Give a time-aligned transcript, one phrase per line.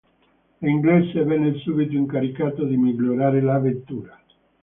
[0.61, 4.19] L'inglese venne subito incaricato di migliorare la vettura.